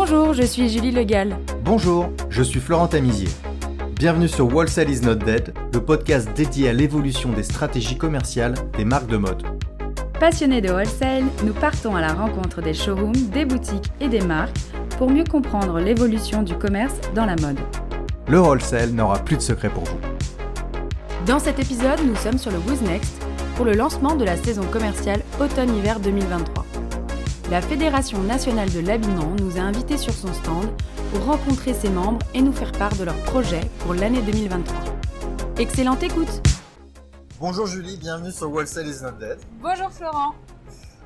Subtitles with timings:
[0.00, 1.36] Bonjour, je suis Julie Legal.
[1.64, 3.26] Bonjour, je suis Florent Tamizier.
[3.96, 8.84] Bienvenue sur Wholesale is not dead, le podcast dédié à l'évolution des stratégies commerciales des
[8.84, 9.42] marques de mode.
[10.20, 14.56] Passionnés de wholesale, nous partons à la rencontre des showrooms, des boutiques et des marques
[14.98, 17.58] pour mieux comprendre l'évolution du commerce dans la mode.
[18.28, 19.98] Le wholesale n'aura plus de secret pour vous.
[21.26, 23.20] Dans cet épisode, nous sommes sur le Who's Next
[23.56, 26.67] pour le lancement de la saison commerciale automne-hiver 2023.
[27.50, 30.68] La Fédération nationale de l'habillement nous a invités sur son stand
[31.10, 34.76] pour rencontrer ses membres et nous faire part de leurs projets pour l'année 2023.
[35.56, 36.28] Excellente écoute
[37.40, 39.38] Bonjour Julie, bienvenue sur Wholesale is not dead.
[39.62, 40.34] Bonjour Florent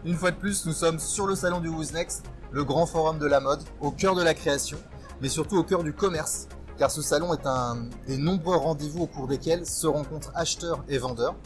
[0.05, 3.21] Une fois de plus, nous sommes sur le salon du Who's Next, le grand forum
[3.21, 4.79] de la mode, au cœur de la création,
[5.21, 9.07] mais surtout au cœur du commerce, car ce salon est un des nombreux rendez-vous au
[9.07, 11.37] cours desquels se rencontrent acheteurs et vendeurs,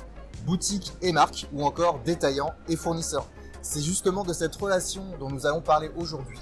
[0.46, 3.28] boutiques et marques, ou encore détaillants et fournisseurs.
[3.62, 6.38] C'est justement de cette relation dont nous allons parler aujourd'hui.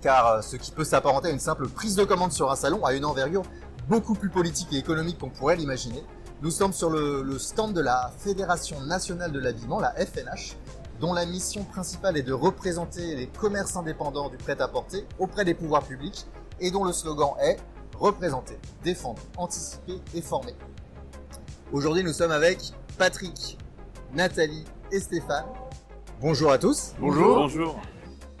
[0.00, 2.84] Car euh, ce qui peut s'apparenter à une simple prise de commande sur un salon
[2.84, 3.42] a une envergure
[3.88, 6.04] beaucoup plus politique et économique qu'on pourrait l'imaginer.
[6.42, 10.56] Nous sommes sur le, le stand de la Fédération nationale de l'habillement, la FNH,
[11.00, 15.82] dont la mission principale est de représenter les commerces indépendants du prêt-à-porter auprès des pouvoirs
[15.82, 16.26] publics
[16.60, 17.58] et dont le slogan est
[17.98, 20.54] représenter, défendre, anticiper et former.
[21.72, 23.58] Aujourd'hui, nous sommes avec Patrick,
[24.14, 25.44] Nathalie et Stéphane.
[26.20, 26.94] Bonjour à tous.
[26.98, 27.36] Bonjour.
[27.36, 27.80] Bonjour.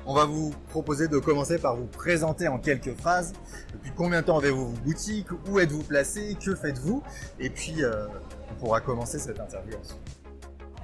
[0.06, 3.34] On va vous proposer de commencer par vous présenter en quelques phrases.
[3.72, 5.28] Depuis combien de temps avez-vous vos boutiques?
[5.48, 6.36] Où êtes-vous placé?
[6.44, 7.02] Que faites-vous?
[7.38, 8.06] Et puis, euh,
[8.50, 9.98] on pourra commencer cette interview ensuite.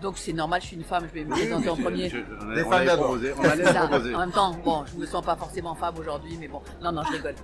[0.03, 2.11] Donc c'est normal, je suis une femme, je vais me présenter en premier.
[2.11, 3.05] Je- on a- Des on femmes d'abord.
[3.07, 3.87] proposé, On allait C'est ça.
[3.89, 4.15] proposer.
[4.15, 7.03] En même temps, bon, je me sens pas forcément femme aujourd'hui, mais bon, non, non,
[7.05, 7.35] je rigole.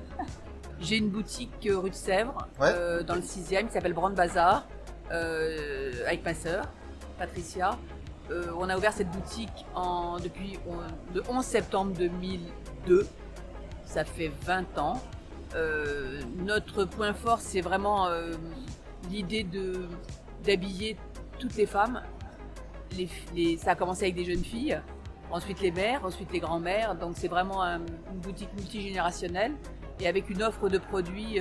[0.79, 2.69] J'ai une boutique euh, rue de Sèvres, Ouais.
[2.75, 4.67] euh, dans le 6e, qui s'appelle Brand Bazar,
[5.11, 6.67] euh, avec ma sœur,
[7.19, 7.79] Patricia.
[8.31, 10.59] Euh, on a ouvert cette boutique en, depuis
[11.15, 13.07] le 11 septembre 2002.
[13.85, 15.01] Ça fait 20 ans.
[15.57, 18.31] Euh, notre point fort, c'est vraiment euh,
[19.11, 19.45] l'idée
[20.45, 20.97] d'habiller
[21.39, 22.03] toutes les femmes.
[23.59, 24.81] Ça a commencé avec des jeunes filles,
[25.31, 26.95] ensuite les mères, ensuite les grands-mères.
[26.95, 27.79] Donc c'est vraiment un-
[28.13, 29.53] une boutique multigénérationnelle
[30.01, 31.39] et avec une offre de produits,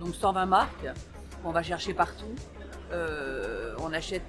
[0.00, 0.86] donc 120 marques
[1.42, 2.34] qu'on va chercher partout.
[3.78, 4.22] On achète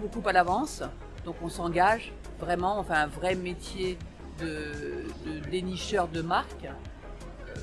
[0.00, 0.82] beaucoup à l'avance,
[1.24, 3.98] donc on s'engage vraiment, on fait un vrai métier
[4.40, 5.04] de,
[5.50, 6.64] dénicheur de marques.
[6.64, 7.60] Euh,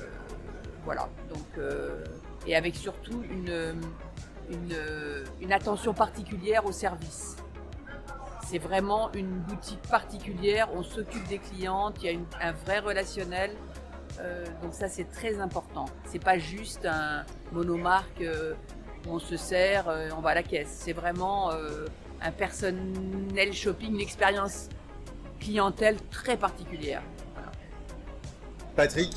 [0.84, 2.04] voilà, donc euh,
[2.46, 3.52] et avec surtout une,
[5.52, 7.36] attention particulière au service.
[8.46, 13.50] C'est vraiment une boutique particulière, on s'occupe des clientes, il y a un vrai relationnel.
[14.20, 15.86] Euh, donc ça c'est très important.
[16.04, 18.22] C'est pas juste un monomarque
[19.06, 20.70] où on se sert, on va à la caisse.
[20.70, 21.50] C'est vraiment
[22.22, 24.68] un personnel shopping, une expérience
[25.40, 27.02] clientèle très particulière.
[28.76, 29.10] Patrick,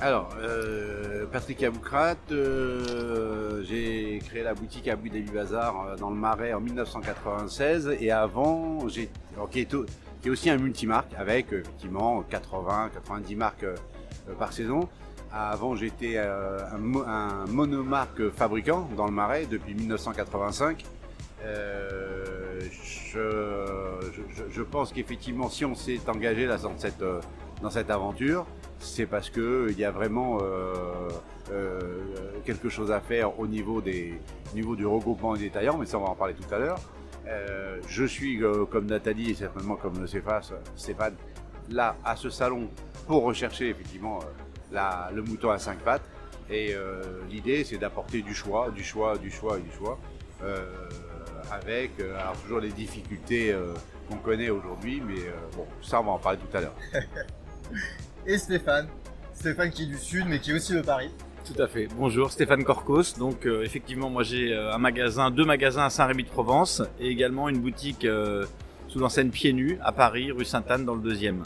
[0.00, 6.16] Alors, euh, Patrick Aboukrat, euh, j'ai créé la boutique Abou Dhabi Bazar euh, dans le
[6.16, 9.08] Marais en 1996 et avant, j'ai,
[9.50, 9.86] qui, est, au-
[10.22, 13.66] qui est aussi un multimarque avec effectivement 80-90 marques
[14.38, 14.88] par saison.
[15.32, 20.84] Avant, j'étais euh, un, mo- un monomarque fabricant dans le Marais depuis 1985.
[21.44, 21.77] Euh,
[24.58, 27.20] je, pense qu'effectivement, si on s'est engagé là, dans, cette, euh,
[27.62, 28.46] dans cette aventure,
[28.78, 31.08] c'est parce que il y a vraiment euh,
[31.52, 31.80] euh,
[32.44, 34.14] quelque chose à faire au niveau, des,
[34.54, 36.80] du regroupement des détaillants, mais ça on va en parler tout à l'heure.
[37.26, 40.42] Euh, je suis euh, comme Nathalie et certainement comme Stéphane,
[40.76, 41.14] Stéphane,
[41.70, 42.68] là à ce salon
[43.06, 44.26] pour rechercher effectivement euh,
[44.72, 46.08] la- le mouton à cinq pattes.
[46.50, 49.98] Et euh, l'idée c'est d'apporter du choix, du choix, du choix du choix,
[50.42, 50.64] euh,
[51.50, 53.74] avec euh, toujours les difficultés euh,
[54.08, 56.74] qu'on connaît aujourd'hui, mais euh, bon, ça on va en parler tout à l'heure.
[58.26, 58.88] et Stéphane.
[59.32, 61.10] Stéphane qui est du Sud, mais qui est aussi de Paris.
[61.44, 61.88] Tout à fait.
[61.96, 63.16] Bonjour, Stéphane Corcos.
[63.18, 67.58] Donc euh, effectivement, moi j'ai euh, un magasin, deux magasins à Saint-Rémy-de-Provence et également une
[67.58, 68.44] boutique euh,
[68.88, 71.44] sous l'enseigne Pieds Nus à Paris, rue Sainte-Anne dans le deuxième.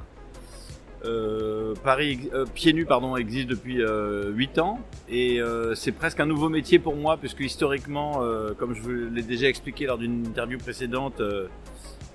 [1.05, 6.21] Euh, Paris, euh, Pieds Nus pardon, existe depuis euh, 8 ans et euh, c'est presque
[6.21, 9.99] un nouveau métier pour moi puisque historiquement, euh, comme je vous l'ai déjà expliqué lors
[9.99, 11.49] d'une interview précédente, euh,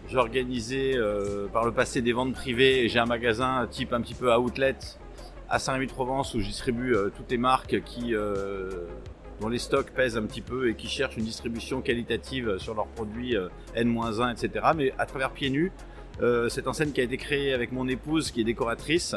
[0.10, 4.02] j'ai organisé euh, par le passé des ventes privées et j'ai un magasin type un
[4.02, 4.76] petit peu outlet
[5.50, 8.70] à Saint-Rémy-de-Provence où je distribue euh, toutes les marques qui, euh,
[9.40, 12.88] dont les stocks pèsent un petit peu et qui cherchent une distribution qualitative sur leurs
[12.88, 14.66] produits euh, N-1, etc.
[14.76, 15.72] Mais à travers Pieds Nus,
[16.22, 19.16] euh, cette enseigne qui a été créée avec mon épouse qui est décoratrice,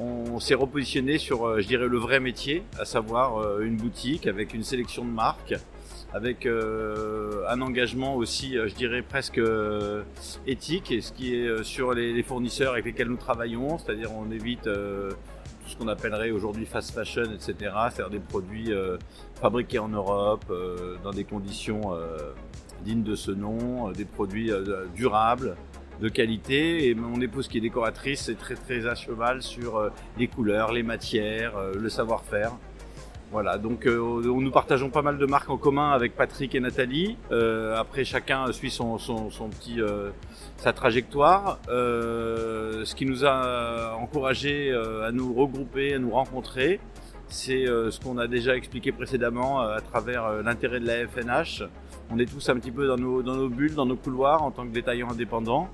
[0.00, 4.62] on s'est repositionné sur, je dirais, le vrai métier, à savoir une boutique avec une
[4.62, 5.54] sélection de marques,
[6.12, 10.02] avec euh, un engagement aussi, euh, je dirais, presque euh,
[10.46, 14.10] éthique, et ce qui est euh, sur les, les fournisseurs avec lesquels nous travaillons, c'est-à-dire
[14.14, 17.54] on évite euh, tout ce qu'on appellerait aujourd'hui fast fashion, etc.
[17.90, 18.72] C'est-à-dire des produits
[19.34, 20.50] fabriqués en Europe,
[21.04, 21.92] dans des conditions
[22.84, 24.50] dignes de ce nom, des produits
[24.96, 25.56] durables,
[26.00, 26.88] de qualité.
[26.88, 30.82] Et mon épouse qui est décoratrice est très très à cheval sur les couleurs, les
[30.82, 32.52] matières, le savoir-faire.
[33.30, 37.18] Voilà, donc euh, nous partageons pas mal de marques en commun avec Patrick et Nathalie.
[37.30, 40.10] Euh, après, chacun suit son, son, son petit, euh,
[40.56, 41.58] sa trajectoire.
[41.66, 46.80] ce qui nous a encouragé à nous regrouper, à nous rencontrer,
[47.28, 51.64] c'est ce qu'on a déjà expliqué précédemment à travers l'intérêt de la FNH.
[52.10, 54.50] On est tous un petit peu dans nos, dans nos bulles, dans nos couloirs en
[54.50, 55.68] tant que détaillants indépendants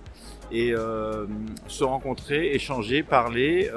[0.51, 0.75] et
[1.69, 3.71] se rencontrer, échanger, parler,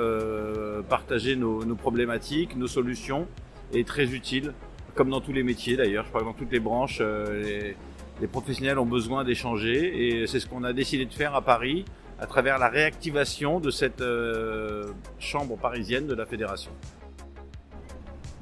[0.89, 3.27] partager nos, nos problématiques, nos solutions
[3.73, 4.53] est très utile,
[4.95, 6.05] comme dans tous les métiers d'ailleurs.
[6.05, 7.73] Je crois que dans toutes les branches, euh,
[8.19, 11.85] les, professionnels ont besoin d'échanger et c'est ce qu'on a décidé de faire à Paris
[12.19, 16.71] à travers la réactivation de cette euh, chambre parisienne de la fédération.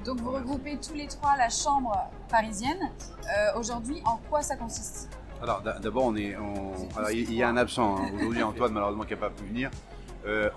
[0.05, 2.91] Donc vous regroupez tous les trois la chambre parisienne.
[3.37, 5.09] Euh, aujourd'hui, en quoi ça consiste?
[5.41, 6.37] Alors d'abord, on est,
[7.11, 8.11] il y a un absent hein.
[8.15, 9.69] aujourd'hui, Antoine malheureusement qui n'a pas pu venir.
[10.27, 10.49] Euh,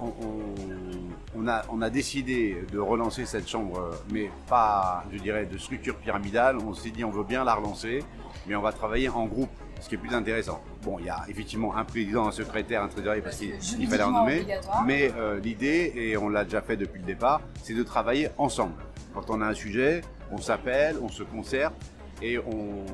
[1.35, 6.56] on, a, décidé de relancer cette chambre, mais pas, je dirais, de structure pyramidale.
[6.59, 8.03] On s'est dit, on veut bien la relancer,
[8.47, 9.50] mais on va travailler en groupe,
[9.81, 10.62] ce qui est plus intéressant.
[10.82, 14.12] Bon, il y a effectivement un président, un secrétaire, un trésorier, parce qu'il fallait en
[14.12, 14.47] nommer.
[14.87, 18.75] Mais euh, l'idée, et on l'a déjà fait depuis le départ, c'est de travailler ensemble.
[19.14, 21.75] Quand on a un sujet, on s'appelle, on se concerte
[22.21, 22.85] et on,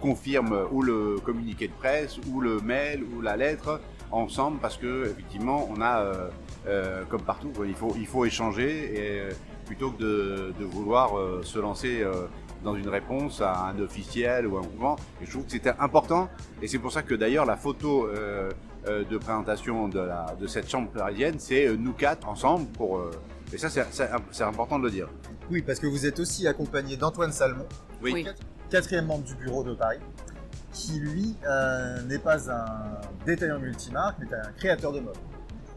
[0.00, 3.80] confirme ou le communiqué de presse, ou le mail, ou la lettre,
[4.10, 6.28] ensemble parce que effectivement on a euh,
[6.66, 9.30] euh, comme partout il faut il faut échanger et euh,
[9.64, 11.10] plutôt que de, de vouloir
[11.42, 12.04] se lancer
[12.62, 16.28] dans une réponse à un officiel ou un mouvement et je trouve que c'était important.
[16.62, 18.08] Et c'est pour ça que d'ailleurs la photo
[18.86, 23.02] de présentation de, la, de cette chambre parisienne c'est nous quatre ensemble pour
[23.52, 25.08] et ça c'est important de le dire.
[25.50, 27.66] Oui parce que vous êtes aussi accompagné d'Antoine Salmon
[28.04, 28.24] oui.
[28.70, 29.98] quatrième membre du bureau de Paris
[30.76, 35.16] qui lui euh, n'est pas un détaillant multimarque, mais un créateur de mode.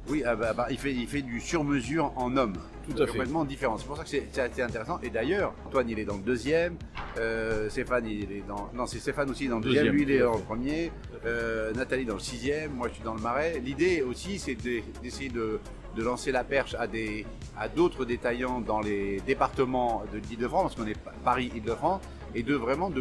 [0.10, 2.54] Oui, ah bah, bah, il, fait, il fait du sur-mesure en homme.
[2.90, 3.12] Tout à fait.
[3.12, 3.78] Complètement différent.
[3.78, 5.00] C'est pour ça que c'est assez intéressant.
[5.04, 6.76] Et d'ailleurs, Antoine, il est dans le deuxième.
[7.18, 8.72] Euh, Stéphane, il est dans.
[8.74, 9.94] Non, c'est Stéphane aussi dans le deuxième.
[9.94, 10.92] Lui, il est dans le premier.
[11.26, 12.74] Euh, Nathalie dans le sixième.
[12.74, 13.62] Moi, je suis dans le marais.
[13.64, 15.60] L'idée aussi, c'est d'essayer de,
[15.96, 20.76] de, lancer la perche à des à d'autres détaillants dans les départements de l'Île-de-France, parce
[20.76, 22.02] qu'on est Paris-Île-de-France,
[22.36, 22.92] et de vraiment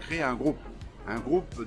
[0.00, 0.58] créer un groupe,
[1.06, 1.64] un groupe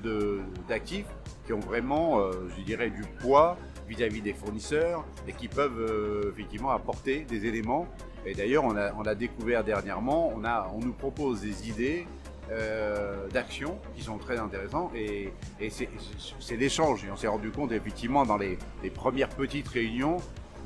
[0.68, 1.08] d'actifs
[1.46, 6.32] qui ont vraiment, euh, je dirais, du poids vis-à-vis des fournisseurs et qui peuvent euh,
[6.32, 7.88] effectivement apporter des éléments.
[8.26, 12.08] Et d'ailleurs, on a, découvert dernièrement, on, nous propose des idées
[12.52, 15.34] euh, d'actions qui sont très intéressants et,
[15.70, 17.04] c'est l'échange.
[17.04, 18.58] Et on s'est rendu compte effectivement dans les,
[18.94, 20.18] premières petites réunions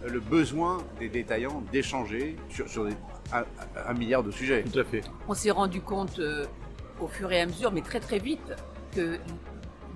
[0.07, 2.93] le besoin des détaillants d'échanger sur des,
[3.33, 4.63] un, milliard de sujets.
[4.63, 5.01] Tout à fait.
[5.27, 6.45] On s'est rendu compte euh,
[6.99, 8.53] au fur et à mesure, mais très très vite,
[8.95, 9.17] que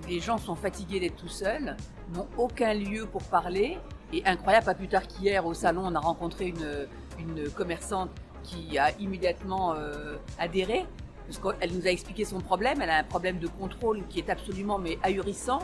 [0.08, 1.76] les gens sont fatigués d'être tout seuls,
[2.14, 3.78] n'ont aucun lieu pour parler.
[4.14, 6.88] Et incroyable, pas plus tard qu'hier au salon, on a rencontré une,
[7.20, 8.10] une commerçante
[8.44, 10.86] qui a immédiatement euh, adhéré,
[11.28, 12.82] parce qu'elle nous a expliqué son problème.
[12.82, 15.60] Elle a un problème de contrôle qui est absolument mais ahurissant,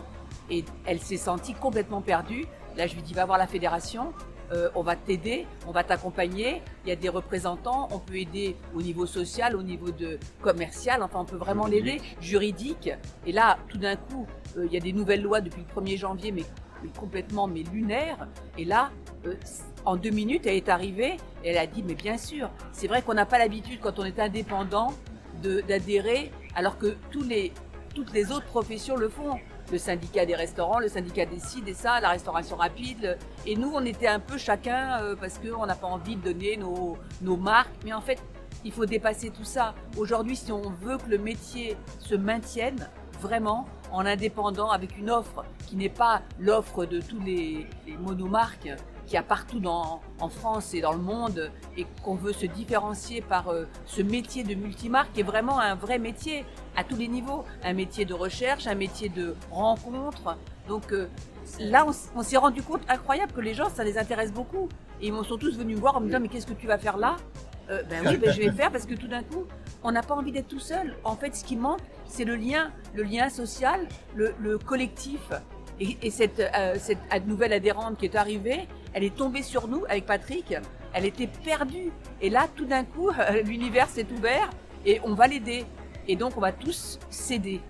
[0.50, 2.46] et elle s'est sentie complètement perdue.
[2.78, 4.14] Là, je lui dis va voir la fédération.
[4.54, 6.62] Euh, on va t'aider, on va t'accompagner.
[6.86, 11.04] Il y a des représentants, on peut aider au niveau social, au niveau de commercial.
[11.04, 12.90] Enfin, on peut vraiment l'aider, juridique.
[13.26, 14.26] Et là, tout d'un coup,
[14.58, 16.44] euh, il y a des nouvelles lois depuis le 1er janvier, mais,
[16.98, 18.28] complètement mais lunaires.
[18.58, 18.92] Et là,
[19.26, 19.34] euh,
[19.84, 23.02] en deux minutes, elle est arrivée et elle a dit mais bien sûr, c'est vrai
[23.02, 24.94] qu'on n'a pas l'habitude quand on est indépendant
[25.42, 27.52] d'adhérer, alors que tous les,
[27.94, 29.40] toutes les autres professions le font
[29.72, 33.18] le syndicat des restaurants, le syndicat des ci, des ça, la restauration rapide.
[33.46, 36.58] Et nous, on était un peu chacun euh, parce qu'on n'a pas envie de donner
[36.58, 37.74] nos, nos marques.
[37.84, 38.20] Mais en fait,
[38.64, 39.76] il faut dépasser tout ça.
[39.98, 42.90] Aujourd'hui, si on veut que le métier se maintienne
[43.22, 48.70] vraiment en indépendant avec une offre qui n'est pas l'offre de tous les, les monomarques,
[49.08, 53.22] qu'il y a partout en France et dans le monde et qu'on veut se différencier
[53.22, 56.46] par euh, ce métier de multimarque qui est vraiment un vrai métier
[56.76, 57.46] à tous les niveaux.
[57.64, 60.38] Un métier de recherche, un métier de rencontre.
[60.68, 61.08] Donc euh,
[61.60, 64.68] là, on, s'est rendu compte incroyable que les gens, ça les intéresse beaucoup.
[65.02, 66.78] Et ils sont tous venus me voir en me disant mais qu'est-ce que tu vas
[66.78, 67.16] faire là?
[67.70, 69.46] Euh, ben oui, ben je vais faire parce que tout d'un coup,
[69.84, 70.96] on n'a pas envie d'être tout seul.
[71.04, 75.22] En fait, ce qui manque, c'est le lien, le lien social, le, le collectif.
[75.80, 76.42] Et, et cette,
[76.80, 80.56] cette nouvelle adhérente qui est arrivée, elle est tombée sur nous avec Patrick.
[80.92, 81.92] Elle était perdue.
[82.20, 83.12] Et là, tout d'un coup,
[83.46, 84.50] l'univers s'est ouvert
[84.88, 85.66] et on va l'aider.
[86.08, 87.62] Et donc, on va tous s'aider.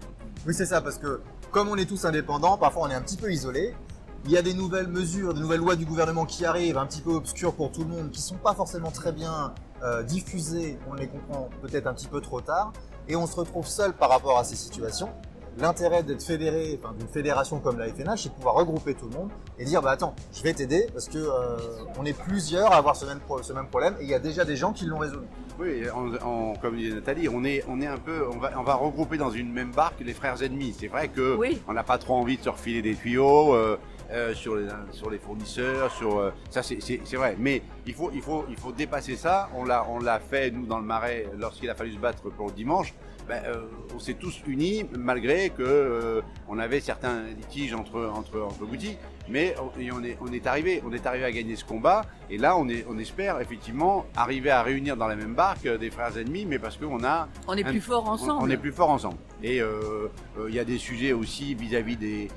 [0.47, 1.19] Oui, c'est ça, parce que
[1.51, 3.75] comme on est tous indépendants, parfois on est un petit peu isolés.
[4.23, 7.01] il y a des nouvelles mesures, des nouvelles lois du gouvernement qui arrivent, un petit
[7.01, 9.53] peu obscures pour tout le monde, qui sont pas forcément très bien
[9.83, 12.71] euh, diffusées, on les comprend peut-être un petit peu trop tard,
[13.09, 15.09] et on se retrouve seul par rapport à ces situations.
[15.59, 19.17] L'intérêt d'être fédéré, enfin, d'une fédération comme la FNH, c'est de pouvoir regrouper tout le
[19.17, 21.57] monde et dire bah attends, je vais t'aider parce que euh,
[21.97, 24.19] on est plusieurs à avoir ce même, pro- ce même problème et il y a
[24.19, 25.25] déjà des gens qui l'ont résolu.
[25.59, 28.63] Oui, en- en- comme dit Nathalie, on est, on est un peu, on va, on
[28.63, 30.75] va regrouper dans une même barque les frères ennemis.
[30.79, 31.59] C'est vrai que Oui.
[31.67, 33.77] on n'a pas trop envie de se refiler des tuyaux euh,
[34.11, 36.77] euh, sur, les, sur les fournisseurs, sur euh, ça c'est-
[37.15, 37.35] vrai.
[37.39, 39.49] Mais il faut, il faut, il faut dépasser ça.
[39.55, 42.45] On l'a, on l'a fait nous dans le Marais lorsqu'il a fallu se battre pour
[42.47, 42.93] le dimanche.
[43.27, 48.39] Ben, euh, on s'est tous unis malgré que euh, on avait certains litiges entre entre
[48.41, 52.03] entre boutiques, mais on, est on est arrivé on est arrivé à gagner ce combat
[52.29, 55.77] et là on est on espère effectivement arriver à réunir dans la même barque euh,
[55.77, 58.41] des frères ennemis, mais parce qu'on a On est Un- plus fort ensemble.
[58.43, 59.17] on est plus fort ensemble.
[59.43, 60.07] Et euh,
[60.39, 62.29] euh, il y a des sujets aussi vis-à-vis des,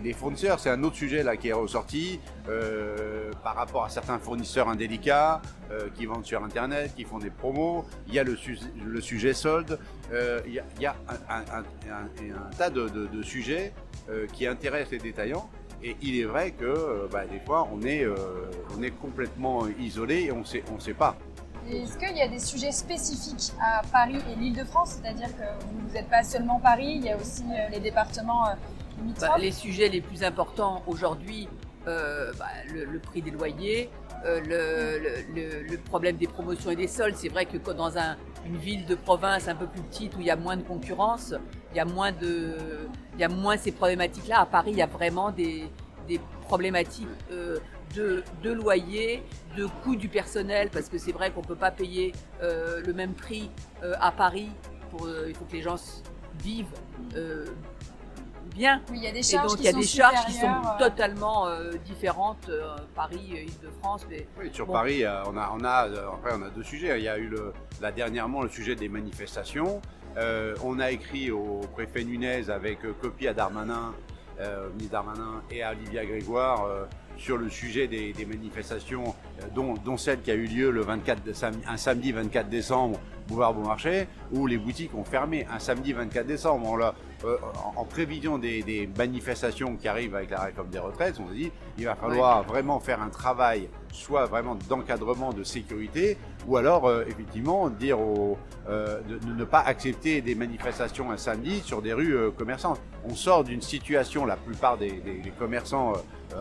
[0.00, 0.60] des, fournisseurs.
[0.60, 5.40] C'est un autre sujet là qui est ressorti euh, par rapport à certains fournisseurs indélicats
[5.70, 7.84] euh, qui vendent sur Internet, qui font des promos.
[8.08, 9.78] Il y a le, su- le sujet solde.
[10.12, 10.96] Euh, il y a,
[11.28, 13.72] un, tas de, sujets
[14.32, 15.48] qui intéressent les détaillants.
[15.82, 18.04] Et il est vrai que bah, des fois on est,
[19.00, 21.16] complètement isolé et on sait, on sait pas.
[21.70, 24.98] Est-ce qu'il y a des sujets spécifiques à Paris et l'Île-de-France?
[25.00, 28.46] C'est-à-dire que vous n'êtes pas seulement Paris, il y a aussi les départements.
[29.20, 31.48] Bah, les sujets les plus importants aujourd'hui,
[31.86, 33.90] euh, bah, le, prix des loyers,
[34.26, 34.40] euh,
[35.30, 37.16] le, problème des promotions et des soldes.
[37.16, 40.26] C'est vrai que dans un- une ville de province un peu plus petite où il
[40.26, 41.34] y a moins de concurrence,
[41.72, 42.56] il y a moins de,
[43.14, 44.40] il y a moins ces problématiques-là.
[44.40, 45.70] À Paris, il y a vraiment des,
[46.42, 47.58] problématiques euh,
[47.94, 49.22] de, de loyer,
[49.56, 53.50] de coût du personnel, parce que c'est vrai qu'on peut pas payer le même prix
[53.82, 54.48] à Paris.
[54.90, 55.76] Pour, il faut que les gens
[56.42, 56.66] vivent
[58.50, 58.82] bien.
[58.90, 60.26] Oui, il y a des Et charges donc qui il y a sont des charges
[60.26, 64.72] qui sont supérieures, euh, totalement euh, différentes, euh, Paris, Île-de-France, mais Oui, sur Bon.
[64.72, 66.98] Paris, on a, on a, après, on a deux sujets.
[66.98, 69.80] Il y a eu le, là dernièrement le sujet des manifestations.
[70.16, 73.94] Euh, on a écrit au préfet Nunez avec copie à Darmanin,
[74.40, 76.84] euh, au ministre Darmanin et à Olivia Grégoire euh,
[77.16, 80.80] sur le sujet des, des manifestations, euh, dont, dont celle qui a eu lieu le
[80.80, 81.32] 24 de-
[81.68, 86.66] un samedi 24 décembre, boulevard Beaumarchais, où les boutiques ont fermé un samedi 24 décembre.
[86.66, 86.76] On
[87.24, 87.36] euh,
[87.76, 91.34] en, en prévision des, des manifestations qui arrivent avec la réforme des retraites, on s'est
[91.34, 96.86] dit il va falloir vraiment faire un travail, soit vraiment d'encadrement de sécurité, ou alors
[96.88, 101.82] euh, effectivement dire aux, euh, de, de ne pas accepter des manifestations un samedi sur
[101.82, 102.80] des rues commerçantes.
[103.04, 105.94] On sort d'une situation, la plupart des, des- des commerçants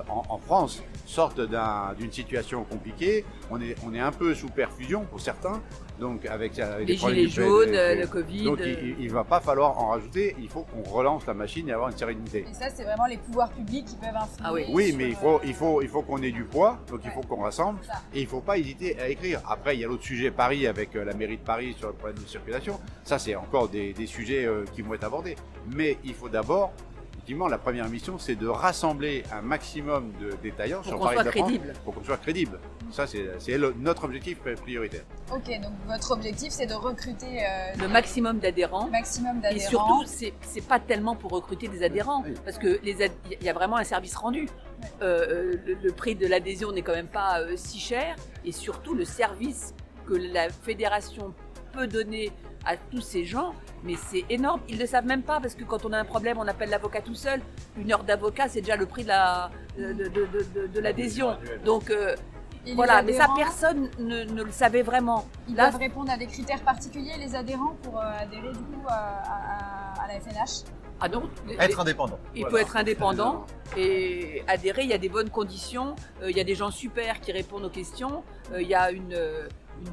[0.09, 3.25] en, en France sortent d'un- d'une situation compliquée.
[3.49, 5.61] On est, on est un peu sous perfusion pour certains,
[5.99, 8.43] donc avec, avec les gilets jaunes, euh, le Covid.
[8.43, 11.67] donc euh, il, ne va pas falloir en rajouter, il faut qu'on relance la machine
[11.69, 12.45] et avoir une sérénité.
[12.49, 14.43] Et ça, c'est vraiment les pouvoirs publics qui peuvent influer.
[14.43, 14.65] Ah oui.
[14.69, 17.01] Oui, sur, mais il euh, faut, il faut, il faut qu'on ait du poids, donc
[17.03, 17.79] il faut qu'on rassemble,
[18.13, 19.41] et il faut pas hésiter à écrire.
[19.47, 21.93] Après, il y a l'autre sujet Paris avec euh, la mairie de Paris sur le
[21.93, 22.79] problème de circulation.
[23.03, 25.35] Ça, c'est encore des, des sujets euh, qui vont être abordés.
[25.75, 26.71] Mais il faut d'abord,
[27.29, 31.15] effectivement, la première mission, c'est de rassembler un maximum de détaillants pour sur qu'on Paris
[31.17, 31.73] soit de France crédible.
[31.85, 32.59] pour qu'on soit crédible.
[32.91, 35.03] Ça, c'est c'est le- notre objectif prioritaire.
[35.31, 38.87] Ok, donc votre objectif, c'est de recruter euh, Le maximum d'adhérents.
[38.89, 39.69] maximum Et d'adhérents.
[39.69, 42.33] surtout, c'est c'est pas tellement pour recruter des adhérents, Oui.
[42.43, 44.49] parce que les ad- il y a vraiment un service rendu.
[45.03, 48.51] Euh, euh, le, le prix de l'adhésion n'est quand même pas euh, si cher, et
[48.51, 49.75] surtout le service
[50.07, 51.35] que la fédération
[51.73, 52.31] peut donner
[52.65, 54.61] à tous ces gens, mais c'est énorme.
[54.67, 56.69] Ils ne le savent même pas parce que quand on a un problème, on appelle
[56.69, 57.41] l'avocat tout seul.
[57.77, 60.27] Une heure d'avocat, c'est déjà le prix de la de, de- de-
[60.61, 61.37] de- de l'adhésion.
[61.65, 62.15] Donc euh,
[62.75, 65.25] voilà, mais ça personne ne, ne le savait vraiment.
[65.47, 68.83] Ils Là, doivent répondre à des critères particuliers, les adhérents, pour euh, adhérer du coup
[68.87, 70.63] à, à- à la FNH.
[70.99, 72.19] ah non, les- Être indépendant.
[72.35, 72.51] Il Voilà.
[72.55, 73.45] peut être indépendant
[73.77, 74.83] et adhérer.
[74.83, 75.95] Il y a des bonnes conditions.
[76.21, 78.23] Euh, il y a des gens super qui répondent aux questions.
[78.51, 79.47] Euh, il y a une, euh,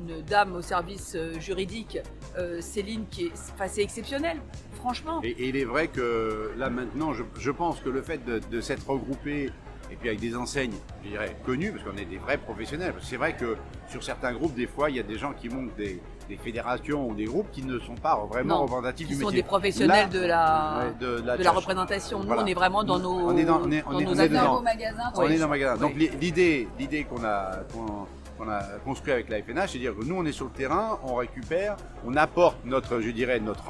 [0.08, 1.98] une dame au service euh, juridique,
[2.38, 4.38] euh, Céline, qui est, enfin, c'est exceptionnel.
[4.74, 5.20] Franchement.
[5.22, 8.40] Et, et il est vrai que là maintenant, je, je pense que le fait de,
[8.50, 9.50] de s'être regroupé
[9.90, 10.74] et puis avec des enseignes,
[11.04, 13.56] je dirais, connues, parce qu'on est des vrais professionnels, c'est vrai que
[13.88, 17.08] sur certains groupes, des fois, il y a des gens qui montent des, des fédérations
[17.08, 19.42] ou des groupes qui ne sont pas vraiment Non, représentatifs Qui du sont métier.
[19.42, 22.18] des professionnels Là, de la, de, de la représentation.
[22.18, 22.42] Nous, Voilà.
[22.42, 24.24] on est vraiment dans nos, On est dans- on est- on est- nos magasins, On
[24.24, 24.56] est dans jours.
[24.58, 25.76] le magasin.
[25.76, 29.96] Donc l'idée, l'idée qu'on a, qu'on, qu'on a construit avec la FNH, c'est de dire
[29.96, 31.76] que nous on est sur le terrain, on récupère,
[32.06, 33.62] on apporte notre, je dirais, notre,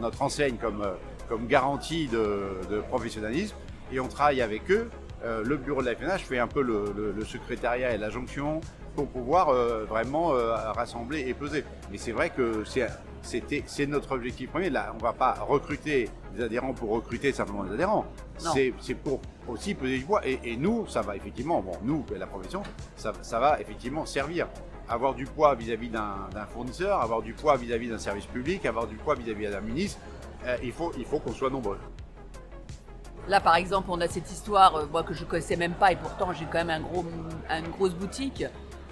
[0.00, 0.92] notre enseigne comme, euh,
[1.28, 3.56] comme garantie de, de professionnalisme
[3.92, 4.90] et on travaille avec eux.
[5.24, 8.10] Euh, le bureau de la FNH fait un peu le, le- le secrétariat et la
[8.10, 8.60] jonction
[8.94, 11.64] pour pouvoir euh, vraiment euh, rassembler et peser.
[11.90, 14.68] Mais c'est vrai que c'est notre objectif premier.
[14.70, 18.04] Là, on va pas recruter des adhérents pour recruter simplement des adhérents.
[18.82, 20.20] C'est pour aussi peser du poids.
[20.26, 22.62] Et, nous, ça va effectivement, bon, nous, la profession,
[22.96, 24.48] ça, ça va effectivement servir.
[24.88, 28.96] Avoir du poids vis-à-vis d'un, fournisseur, avoir du poids vis-à-vis d'un service public, avoir du
[28.96, 29.98] poids vis-à-vis d'un ministre.
[30.44, 31.78] Euh, il faut, il faut qu'on soit nombreux.
[33.28, 35.96] Là, par exemple, on a cette histoire, euh, moi, que je connaissais même pas, et
[35.96, 37.04] pourtant j'ai quand même un gros,
[37.48, 38.44] une grosse boutique.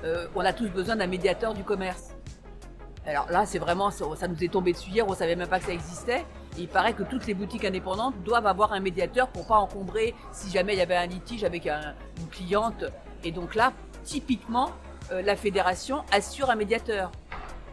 [0.05, 2.12] Euh, on a tous besoin d'un médiateur du commerce.
[3.07, 5.67] Alors là, c'est vraiment, ça nous est tombé dessus hier, on savait même pas que
[5.67, 6.25] ça existait.
[6.57, 10.15] Et il paraît que toutes les boutiques indépendantes doivent avoir un médiateur pour pas encombrer
[10.31, 12.85] si jamais il y avait un litige avec un- une cliente.
[13.25, 13.73] Et donc là,
[14.05, 14.71] typiquement,
[15.11, 17.11] euh, la fédération assure un médiateur.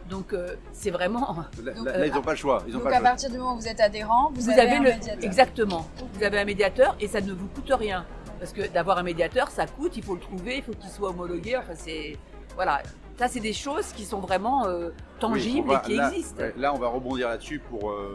[0.08, 1.36] Donc euh, c'est vraiment.
[1.62, 2.62] Là, Donc, là, euh, ils n'ont pas le choix.
[2.66, 3.08] Ils ont Donc pas le à choix.
[3.10, 5.24] partir du moment où vous êtes adhérent, vous, Vous avez, avez un le médiateur.
[5.24, 5.86] exactement.
[6.14, 8.04] Vous avez un médiateur et ça ne vous coûte rien
[8.40, 9.96] parce que d'avoir un médiateur, ça coûte.
[9.96, 11.56] Il faut le trouver, il faut qu'il soit homologué.
[11.56, 12.18] Enfin, c'est
[12.56, 12.82] voilà.
[13.20, 16.42] Ça, c'est des choses qui sont vraiment euh, tangibles va- et qui là, existent.
[16.56, 18.14] Là, on va rebondir là-dessus pour euh,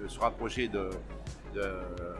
[0.00, 0.90] euh, se rapprocher de,
[1.56, 1.62] de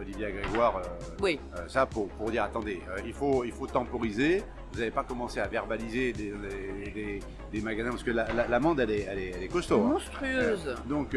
[0.00, 0.82] Olivia Grégoire.
[1.22, 1.38] Oui.
[1.68, 4.42] ça, pour, pour dire, attendez, il, faut, il faut temporiser.
[4.72, 7.20] Vous n'avez pas commencé à verbaliser des, des- des-
[7.52, 9.76] des magasins, parce que la- la- l'amende, elle, est, elle, est, elle est costaud.
[9.84, 9.90] hein.
[9.92, 10.74] Monstrueuse.
[10.86, 11.16] Donc,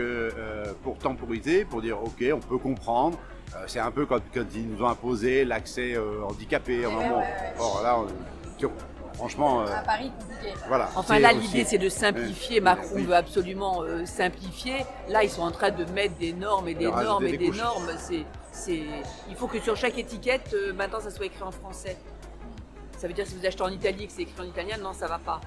[0.84, 3.18] pour temporiser, pour dire, ok, on peut comprendre.
[3.66, 6.86] C'est un peu quand, quand ils nous ont imposé l'accès euh, handicapé.
[6.86, 7.18] Ouais, moment.
[7.18, 7.54] ouais, ouais.
[7.58, 8.06] Or là, on-
[8.60, 8.68] tu-
[9.18, 10.54] franchement, euh, À Paris, compliqué.
[10.68, 10.90] voilà.
[10.96, 12.62] Enfin là, l'idée c'est de simplifier.
[12.62, 13.04] Macron Oui.
[13.04, 14.86] veut absolument euh, simplifier.
[15.10, 17.48] Là, ils sont en train de mettre des normes et des normes et des des
[17.48, 17.58] couches.
[17.58, 17.90] normes.
[17.98, 18.84] C'est, c'est,
[19.30, 21.98] il faut que sur chaque étiquette, euh, maintenant, ça soit écrit en français.
[22.98, 24.94] Ça veut dire si vous achetez en Italie et que c'est écrit en italien, non,
[24.94, 25.40] ça va pas.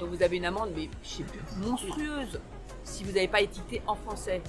[0.00, 2.40] Donc vous avez une amende, mais je sais plus, monstrueuse.
[2.84, 4.40] Si vous n'avez pas étiqueté en français,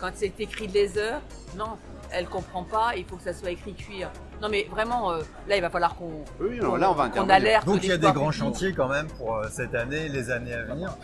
[0.00, 1.20] quand c'est écrit laser,
[1.56, 1.76] non,
[2.10, 2.96] elle comprend pas.
[2.96, 4.10] Il faut que ça soit écrit cuir.
[4.44, 7.22] Non, mais vraiment, euh, là, il va falloir qu'on, Oui, non, là, on va qu'on
[7.22, 7.34] intervenir.
[7.34, 7.66] alerte.
[7.66, 10.52] Donc il y a des grands chantiers quand même pour euh, cette année, les années
[10.52, 10.94] à venir.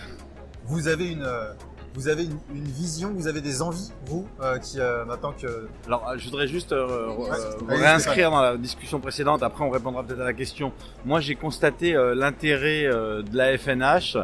[0.67, 1.51] Vous avez une, euh,
[1.95, 5.69] vous avez une, une vision, vous avez des envies, vous, euh, qui euh, maintenant que
[5.87, 7.35] Alors, je voudrais juste euh, euh,
[7.67, 9.43] réinscrire dans la discussion précédente.
[9.43, 10.71] Après, on répondra peut-être à la question.
[11.07, 14.19] Moi, j'ai constaté euh, l'intérêt euh, de la FNH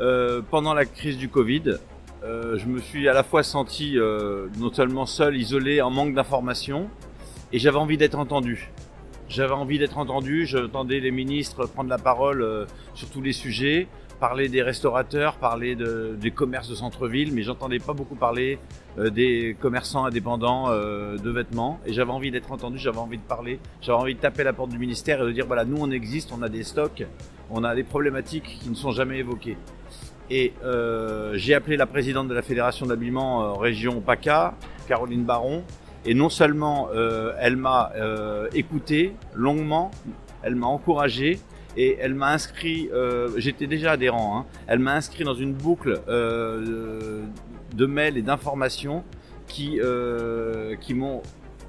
[0.00, 1.78] euh, pendant la crise du Covid.
[2.22, 6.14] Euh, je me suis à la fois senti euh, non seulement seul, isolé, en manque
[6.14, 6.88] d'informations,
[7.52, 8.70] et j'avais envie d'être entendu.
[9.28, 10.44] J'avais envie d'être entendu.
[10.46, 13.86] J'entendais les ministres prendre la parole euh, sur tous les sujets,
[14.20, 18.58] parler des restaurateurs, parler de, des commerces de centre-ville, mais j'entendais pas beaucoup parler
[18.98, 23.22] euh, des commerçants indépendants euh, de vêtements et j'avais envie d'être entendu, j'avais envie de
[23.22, 25.90] parler, j'avais envie de taper la porte du ministère et de dire voilà nous on
[25.90, 27.04] existe, on a des stocks,
[27.50, 29.56] on a des problématiques qui ne sont jamais évoquées.
[30.28, 34.54] Et euh, j'ai appelé la présidente de la fédération d'habillement région PACA,
[34.86, 35.64] Caroline Baron,
[36.04, 39.90] et non seulement euh, elle m'a euh, écouté longuement,
[40.42, 41.38] elle m'a encouragé
[41.76, 46.00] et elle m'a inscrit, euh, j'étais déjà adhérent, hein, elle m'a inscrit dans une boucle
[46.08, 47.22] euh,
[47.74, 49.04] de mails et d'informations
[49.46, 51.22] qui, euh, qui m'ont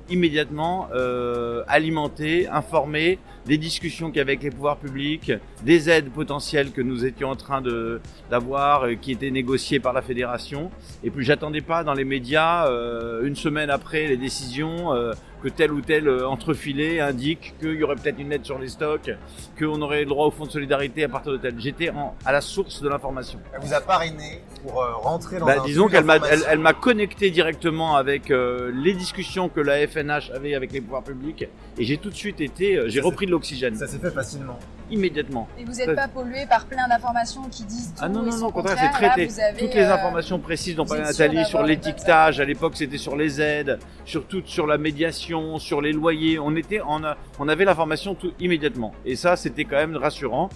[0.09, 5.31] immédiatement euh, alimenté, informé des discussions qu'il y avait avec les pouvoirs publics,
[5.63, 9.93] des aides potentielles que nous étions en train de d'avoir, euh, qui étaient négociées par
[9.93, 10.71] la fédération.
[11.03, 15.49] Et puis j'attendais pas dans les médias euh, une semaine après les décisions euh, que
[15.49, 19.11] tel ou tel euh, entrefilé indique qu'il y aurait peut-être une aide sur les stocks,
[19.57, 21.55] qu'on aurait le droit au fonds de solidarité à partir de tel.
[21.57, 21.91] J'étais
[22.25, 23.39] à la source de l'information.
[23.53, 26.73] elle vous a parrainé pour euh, rentrer dans Bah, un disons qu'elle m'a elle, m'a
[26.73, 31.83] connecté directement avec euh, les discussions que la FNH avait avec les pouvoirs publics et
[31.83, 34.59] j'ai tout de suite été j'ai repris de l'oxygène Ça s'est fait facilement.
[34.91, 35.47] immédiatement.
[35.57, 38.47] Et vous n'êtes pas pollué par plein d'informations qui disent tout Ah non non non,
[38.47, 39.41] au contraire, c'est traité.
[39.41, 43.15] avez, Toutes les euh, informations précises dont parlait Nathalie sur l'étiquetage, à l'époque c'était sur
[43.15, 46.39] les aides, sur tout, sur la médiation, sur les loyers.
[46.39, 48.93] On était, on, a- on avait l'information tout immédiatement.
[49.05, 50.49] Et ça, c'était quand même rassurant.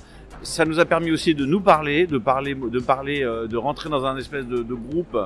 [0.44, 3.90] Ça nous a permis aussi de nous parler, de parler, de parler, euh, de rentrer
[3.90, 5.18] dans un espèce de, de groupe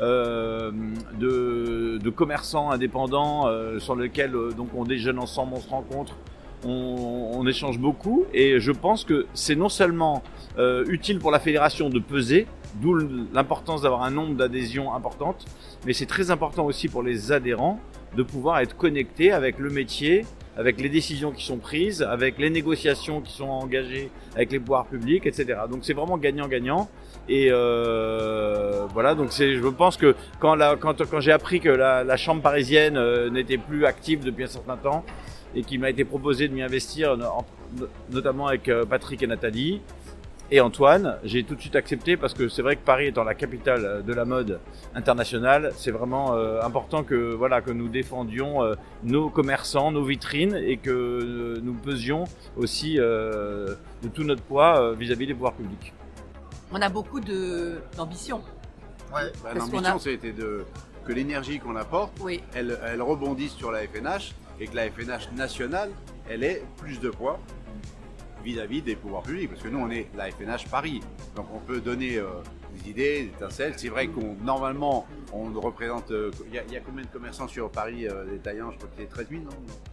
[0.00, 0.70] euh,
[1.18, 6.14] de, de commerçants indépendants euh, sur lequel euh, donc on déjeune ensemble, on se rencontre,
[6.64, 8.24] on, on échange beaucoup.
[8.32, 10.22] Et je pense que c'est non seulement
[10.58, 12.46] euh, utile pour la fédération de peser,
[12.80, 12.96] d'où
[13.32, 15.44] l'importance d'avoir un nombre d'adhésions importantes,
[15.86, 17.80] mais c'est très important aussi pour les adhérents
[18.16, 20.24] de pouvoir être connectés avec le métier,
[20.56, 24.86] avec les décisions qui sont prises, avec les négociations qui sont engagées avec les pouvoirs
[24.86, 25.60] publics, etc.
[25.70, 26.88] Donc c'est vraiment gagnant-gagnant.
[27.28, 32.16] Et euh, voilà, donc je pense que quand, quand, quand j'ai appris que la, la
[32.16, 35.04] chambre parisienne euh, n'était plus active depuis un certain temps
[35.54, 37.44] et qu'il m'a été proposé de m'y investir, en-
[38.10, 39.80] notamment avec euh, Patrick et Nathalie,
[40.50, 43.34] et Antoine, j'ai tout de suite accepté parce que c'est vrai que Paris étant la
[43.34, 44.60] capitale euh, de la mode
[44.94, 50.54] internationale, c'est vraiment euh, important que voilà que nous défendions euh, nos commerçants, nos vitrines
[50.54, 52.24] et que euh, nous pesions
[52.58, 53.76] aussi de
[54.12, 55.92] tout notre poids vis-à-vis des pouvoirs publics.
[56.70, 58.42] On a beaucoup de- d'ambition.
[59.14, 59.32] Ouais.
[59.42, 60.64] Bah, L'ambition, a- c'était de
[61.06, 65.32] que l'énergie qu'on apporte, Oui, elle, elle rebondisse sur la FNH et que la FNH
[65.34, 65.90] nationale,
[66.30, 67.40] elle ait plus de poids
[68.44, 69.50] vis-à-vis des pouvoirs publics.
[69.50, 71.00] Parce que nous, on est la FNH Paris.
[71.34, 72.26] Donc on peut donner euh,
[72.74, 73.74] des idées, des étincelles.
[73.76, 76.10] C'est vrai qu'on normalement, on représente.
[76.12, 78.76] euh, Il y, a- il y a combien de commerçants sur Paris euh, détaillants Je
[78.78, 79.50] crois que c'est 13 000, non?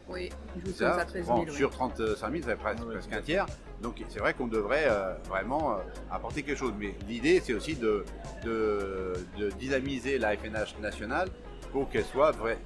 [0.07, 0.29] Oui,
[0.59, 1.47] je vous ça, ça 13 Bon, 000.
[1.49, 1.55] oui.
[1.55, 3.45] Sur 35 000, ça fait presque, presque un tiers.
[3.81, 5.77] Donc c'est vrai qu'on devrait euh, vraiment euh,
[6.11, 6.73] apporter quelque chose.
[6.79, 8.03] Mais l'idée, c'est aussi de,
[8.43, 11.29] de, de dynamiser la FNH nationale
[11.71, 12.57] pour qu'elle soit vrai,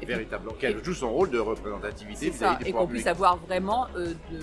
[0.00, 3.06] véri- euh, Et puis- véritable, qu'elle joue son rôle de représentativité des et qu'on puisse
[3.06, 4.38] avoir vraiment euh, de,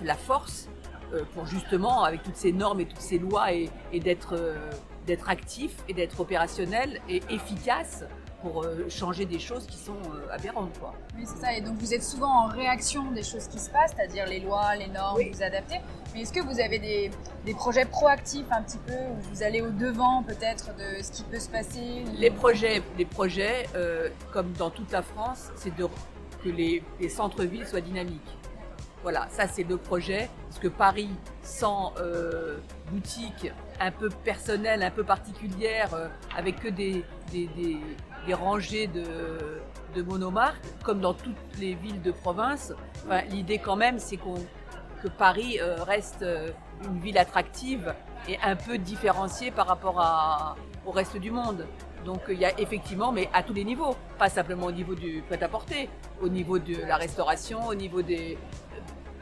[0.00, 0.68] de la force
[1.12, 4.56] euh, pour justement, avec toutes ces normes et toutes ces lois, et, et d'être euh,
[5.06, 8.04] d'être actif et d'être opérationnel et efficace
[8.42, 10.76] pour euh, changer des choses qui sont euh, aberrantes.
[10.80, 10.92] Quoi.
[11.16, 11.56] Oui, c'est ça.
[11.56, 14.74] Et donc vous êtes souvent en réaction des choses qui se passent, c'est-à-dire les lois,
[14.76, 15.30] les normes, Oui.
[15.32, 15.76] vous adaptez.
[16.14, 17.10] Mais est-ce que vous avez des,
[17.46, 21.22] des projets proactifs un petit peu, où vous allez au devant peut-être de ce qui
[21.22, 25.86] peut se passer Les projets, les projets euh, comme dans toute la France, c'est de,
[26.44, 28.36] que les, les centres-villes soient dynamiques.
[29.02, 31.10] Voilà, ça c'est le projet, parce que Paris,
[31.42, 32.58] sans euh,
[32.92, 33.50] boutique
[33.80, 37.78] un peu personnelle, un peu particulière, euh, avec que des, des, des-
[38.26, 39.04] des rangées de,
[39.94, 42.72] de monomarques, comme dans toutes les villes de province,
[43.04, 44.34] enfin, l'idée quand même c'est qu'on
[45.02, 46.50] que Paris euh, reste euh,
[46.84, 47.92] une ville attractive
[48.28, 50.54] et un peu différenciée par rapport à,
[50.86, 51.66] au reste du monde.
[52.04, 55.22] Donc il y a effectivement, mais à tous les niveaux, pas simplement au niveau du
[55.26, 55.88] prêt-à-porter,
[56.20, 58.38] au niveau de la restauration, au niveau des,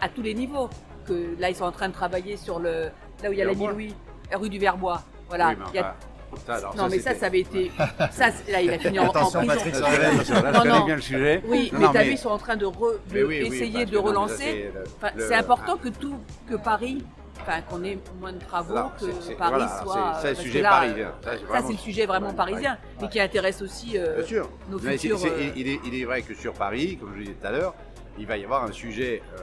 [0.02, 0.68] à tous les niveaux.
[1.06, 2.90] Que là ils sont en train de travailler sur le,
[3.22, 3.52] là où il y a la.
[3.72, 3.94] Louis,
[4.34, 5.00] rue du Verbois.
[5.28, 5.48] Voilà.
[5.50, 6.06] Oui, mais Il y a- enfin, ça,
[6.48, 7.70] alors, non mais ça, ça avait été,
[8.10, 9.54] ça là il a fini en, en Attention, prison.
[9.54, 10.84] Patrick, Là, là, je Non, non.
[10.86, 11.42] bien le sujet.
[11.46, 13.84] Oui, Non, mais non, t'as vu, ils sont en train de, re- de oui, essayer
[13.86, 14.72] de non, relancer.
[15.18, 17.04] c'est important que tout, que Paris,
[17.40, 20.12] enfin qu'on ait moins de travaux, que Paris voilà, soit.
[20.20, 21.12] c'est- c'est le sujet là, parisien.
[21.26, 24.50] euh, Ça, c'est le sujet vraiment parisien, mais qui intéresse aussi euh, Bien sûr.
[24.68, 25.18] nos Mais futurs.
[25.24, 27.74] euh, il, est, il est vrai que sur Paris, comme je disais tout à l'heure,
[28.18, 29.42] il va y avoir un sujet euh,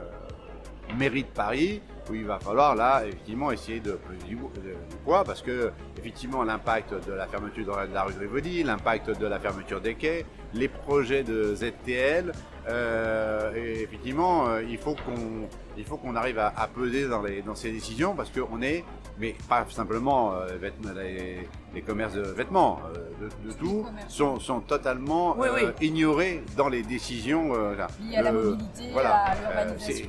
[0.95, 5.71] mérite Paris où il va falloir là effectivement essayer de du, de- poids parce que
[5.97, 9.39] effectivement l'impact de la fermeture de la, de la rue de Rivoli, l'impact de la
[9.39, 12.31] fermeture des quais, les projets de ZTL,
[12.67, 17.21] euh, et effectivement euh, il faut qu'on il faut qu'on arrive à, à peser dans,
[17.21, 18.83] les, dans ces décisions parce qu'on est
[19.19, 24.39] mais pas simplement euh, vêtements- les, les commerces de vêtements, euh, de, de tout, sont,
[24.39, 25.87] sont totalement Oui, euh, oui.
[25.87, 27.53] ignorés dans les décisions.
[27.55, 27.87] euh, là.
[27.99, 29.25] liées à la mobilité, voilà.
[29.41, 30.05] l'urbanisation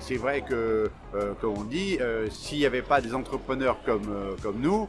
[0.00, 4.12] c'est- vrai que, euh, comme on dit, euh, s'il n'y avait pas des entrepreneurs comme,
[4.42, 4.88] comme nous,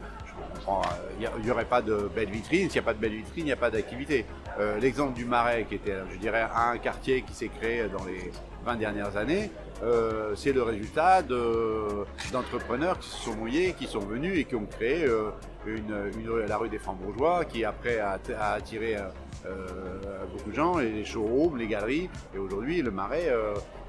[1.20, 2.70] il n'y aurait pas de belles vitrines.
[2.70, 4.26] S'il n'y a pas de belles vitrines, il n'y a pas d'activité.
[4.60, 8.32] Euh, L'exemple du Marais, qui était, je dirais, un quartier qui s'est créé dans les
[8.66, 9.50] 20 dernières années,
[9.84, 14.56] euh, c'est le résultat de- d'entrepreneurs qui se sont mouillés, qui sont venus et qui
[14.56, 15.30] ont créé euh,
[15.66, 18.98] une, une- la rue des Francs-Bourgeois, qui après a, a attiré
[20.34, 22.10] beaucoup de gens, et les showrooms, les galeries.
[22.36, 23.32] Et aujourd'hui, le Marais,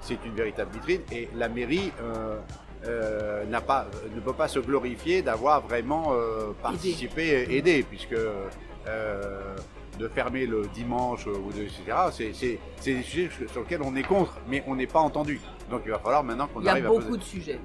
[0.00, 1.00] c'est une véritable vitrine.
[1.10, 1.92] Et la mairie
[2.86, 8.12] euh, n'a pas, ne peut pas se glorifier d'avoir vraiment euh, participé, et aidé, puisque
[8.12, 9.56] euh,
[10.00, 11.82] de fermer le dimanche euh, ou de, etc.
[12.12, 15.40] C'est, c'est, c'est des sujets sur lesquels on est contre, mais on n'est pas entendu.
[15.70, 17.60] Donc il va falloir maintenant qu'on Il y a arrive à beaucoup poser- de sujets.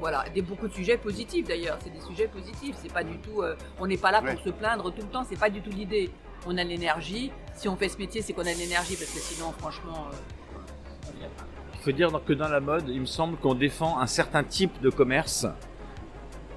[0.00, 1.78] Voilà, des, beaucoup de sujets positifs d'ailleurs.
[1.82, 2.74] C'est des sujets positifs.
[2.82, 3.42] C'est pas du tout.
[3.42, 4.38] euh, on n'est pas là pour Ouais.
[4.44, 5.24] se plaindre tout le temps.
[5.28, 6.10] C'est pas du tout l'idée.
[6.44, 7.30] On a de l'énergie.
[7.54, 11.26] Si on fait ce métier, c'est qu'on a de l'énergie parce que sinon, franchement, euh,
[11.74, 14.80] Il faut dire que dans la mode, il me semble qu'on défend un certain type
[14.80, 15.46] de commerce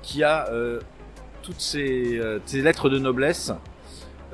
[0.02, 0.80] qui a euh,
[1.44, 3.52] toutes ces, euh, ces lettres de noblesse.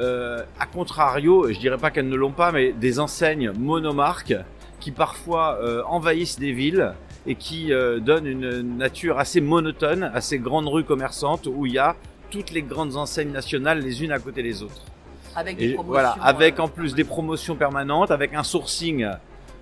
[0.02, 4.34] Euh, a contrario, je dirais pas qu'elles ne l'ont pas, mais des enseignes monomarques
[4.80, 6.94] qui parfois euh, envahissent des villes
[7.28, 11.74] et qui euh, donnent une nature assez monotone à ces grandes rues commerçantes où il
[11.74, 11.96] y a
[12.32, 14.82] toutes les grandes enseignes nationales les unes à côté des autres.
[15.36, 15.92] avec des Et promotions.
[15.94, 19.08] voilà, avec euh, en plus des promotions permanentes, avec un sourcing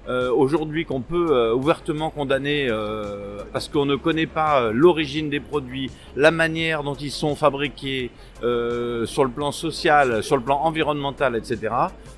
[0.09, 5.29] euh, aujourd'hui qu'on peut euh, ouvertement condamner euh, parce qu'on ne connaît pas euh, l'origine
[5.29, 8.09] des produits, la manière dont ils sont fabriqués
[8.41, 11.73] sur le plan social, sur le plan environnemental, etc.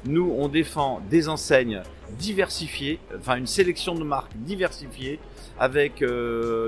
[0.06, 5.20] Nous, on défend des enseignes diversifiées, enfin une sélection de marques diversifiées
[5.60, 6.04] avec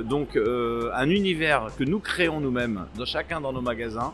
[0.06, 4.14] donc un univers que nous créons nous-mêmes dans chacun dans nos magasins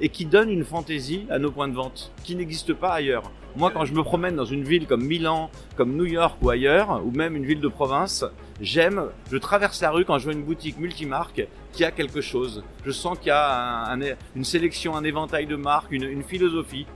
[0.00, 3.30] et qui donne une fantaisie à nos points de vente qui n'existe pas ailleurs.
[3.56, 7.00] Moi, quand je me promène dans une ville comme Milan, comme New York ou ailleurs,
[7.04, 8.24] ou même une ville de province,
[8.60, 12.62] j'aime, je traverse la rue quand je vois une boutique multimarque qui a quelque chose.
[12.84, 16.86] Je sens qu'il y a un- un- une sélection, un éventail de marques, une philosophie.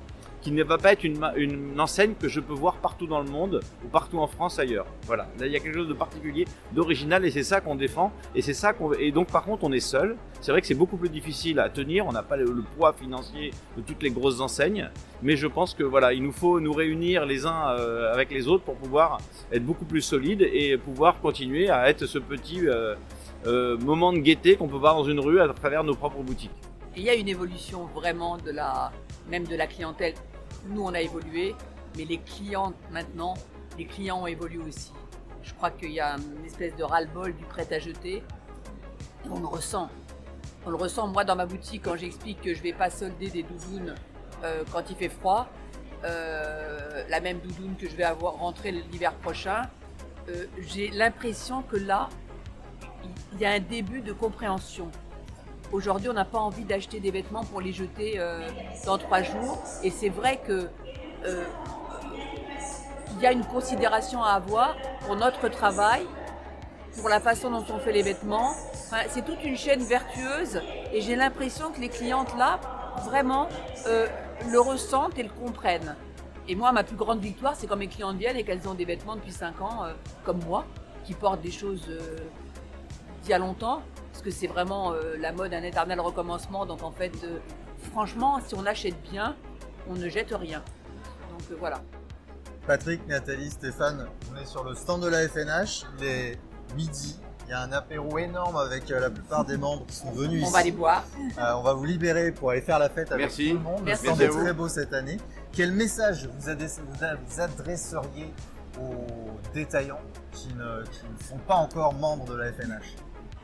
[0.42, 3.31] Qui ne va pas être une, une enseigne que je peux voir partout dans le
[3.31, 4.87] monde ou partout en France ailleurs.
[5.07, 8.12] Voilà, là il y a quelque chose de particulier, d'original et c'est ça qu'on défend
[8.35, 10.16] et c'est ça qu'on et donc par contre on est seul.
[10.40, 13.52] C'est vrai que c'est beaucoup plus difficile à tenir, on n'a pas le, poids financier
[13.76, 14.90] de toutes les grosses enseignes,
[15.22, 18.48] mais je pense que voilà, il nous faut nous réunir les uns euh, avec les
[18.48, 19.18] autres pour pouvoir
[19.52, 22.96] être beaucoup plus solides et pouvoir continuer à être ce petit euh,
[23.46, 26.50] euh, moment de gaieté qu'on peut voir dans une rue à travers nos propres boutiques.
[26.96, 28.92] Il y a une évolution vraiment de la,
[29.28, 30.14] même de la clientèle.
[30.66, 31.55] Nous, on a évolué,
[31.96, 33.35] mais les clients maintenant,
[33.79, 34.92] les clients ont évolué aussi.
[35.42, 38.22] Je crois qu'il y a une espèce de ras-le-bol du prêt à jeter.
[39.25, 39.88] Et on le ressent.
[40.64, 43.42] On le ressent, moi, dans ma boutique, quand j'explique que je vais pas solder des
[43.42, 43.94] doudounes
[44.44, 45.48] euh, quand il fait froid,
[46.05, 49.62] euh, la même doudoune que je vais avoir rentrée l'hiver prochain,
[50.29, 52.09] euh, j'ai l'impression que là,
[53.33, 54.90] il y a un début de compréhension.
[55.72, 58.46] Aujourd'hui, on n'a pas envie d'acheter des vêtements pour les jeter euh,
[58.85, 59.58] dans trois jours.
[59.82, 60.68] Et c'est vrai que
[61.24, 61.44] euh,
[63.14, 66.02] il y a une considération à avoir pour notre travail,
[66.96, 68.52] pour la façon dont on fait les vêtements.
[69.08, 70.61] C'est toute une chaîne vertueuse.
[70.92, 72.61] Et j'ai l'impression que les clientes là,
[73.06, 73.48] vraiment,
[73.87, 74.06] euh,
[74.50, 75.96] le ressentent et le comprennent.
[76.48, 78.85] Et moi, ma plus grande victoire, c'est quand mes clientes viennent et qu'elles ont des
[78.85, 79.92] vêtements depuis 5 ans, euh,
[80.24, 80.66] comme moi,
[81.04, 81.88] qui portent des choses
[83.22, 86.66] d'il y a longtemps, parce que c'est vraiment euh, la mode, un éternel recommencement.
[86.66, 87.38] Donc en fait, euh,
[87.90, 89.37] franchement, si on achète bien,
[89.88, 90.62] on ne jette rien.
[91.30, 91.80] Donc euh, voilà.
[92.66, 95.85] Patrick, Nathalie, Stéphane, on est sur le stand de la FNH.
[95.98, 96.38] Il est
[96.76, 97.18] midi.
[97.46, 100.46] Il y a un apéro énorme avec la plupart des membres qui sont venus On
[100.46, 100.52] ici.
[100.52, 101.04] va les boire.
[101.38, 103.50] Euh, on va vous libérer pour aller faire la fête avec Merci.
[103.50, 103.82] tout le monde.
[103.85, 104.04] Merci.
[104.04, 105.18] Le stand Merci est très beau cette année.
[105.52, 108.32] Quel message vous, adresseriez
[108.80, 112.94] aux détaillants qui ne, qui ne sont pas encore membres de la FNH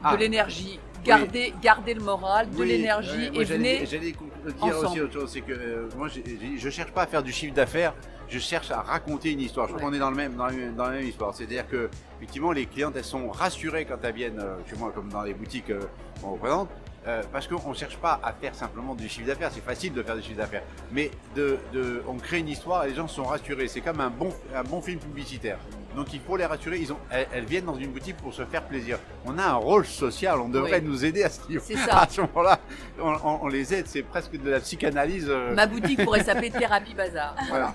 [0.03, 0.15] Ah.
[0.15, 0.79] De l'énergie.
[1.05, 3.87] Gardez, gardez le moral, de Oui, l'énergie et venez.
[3.87, 5.01] J'allais dire aussi ensemble.
[5.03, 7.55] autre chose, c'est que euh, moi j'ai- j'ai- je cherche pas à faire du chiffre
[7.55, 7.95] d'affaires,
[8.29, 9.69] je cherche à raconter une histoire.
[9.69, 11.35] Je crois qu'on est dans le même dans la même, dans la même histoire.
[11.35, 15.09] C'est-à-dire que effectivement les clientes elles sont rassurées quand elles viennent euh, chez moi comme
[15.09, 15.81] dans les boutiques euh,
[16.21, 16.69] qu'on représente.
[17.07, 20.03] euh, parce qu'on ne cherche pas à faire simplement du chiffre d'affaires, c'est facile de
[20.03, 23.25] faire du chiffre d'affaires, mais de, de, on crée une histoire et les gens sont
[23.25, 23.69] rassurés.
[23.69, 25.59] C'est comme un bon, un bon film publicitaire.
[25.97, 26.79] Donc il faut les rassurer.
[26.79, 28.99] Ils ont, elles, elles viennent dans une boutique pour se faire plaisir.
[29.25, 30.87] On a un rôle social, on devrait Oui.
[30.89, 31.63] nous aider à ce niveau.
[31.67, 31.99] C'est ça.
[32.03, 32.59] À ce moment-là,
[33.01, 33.87] on, on- on les aide.
[33.89, 35.27] C'est presque de la psychanalyse.
[35.29, 37.35] euh, Ma boutique pourrait s'appeler Thérapie Bazar.
[37.49, 37.75] voilà.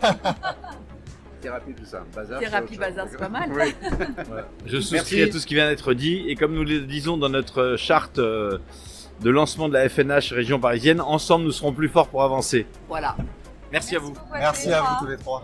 [1.42, 2.04] Thérapie, tout ça.
[2.16, 3.50] Bazar, Thérapie Bazar, c'est pas mal.
[3.52, 3.76] Oui.
[4.66, 5.22] Je souscris Merci.
[5.24, 8.20] à tout ce qui vient d'être dit et comme nous le disons dans notre charte
[8.20, 8.60] euh,
[9.22, 12.66] de lancement de la FNH région parisienne, ensemble nous serons plus forts pour avancer.
[12.88, 13.18] Voilà.
[13.74, 14.14] Merci à vous.
[14.32, 15.44] Merci à vous tous les trois.